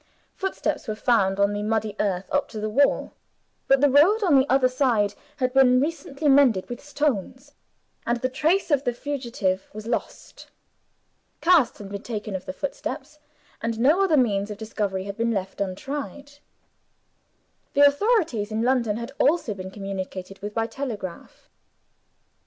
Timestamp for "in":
18.51-18.63